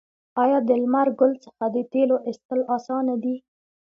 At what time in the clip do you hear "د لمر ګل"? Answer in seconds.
0.67-1.33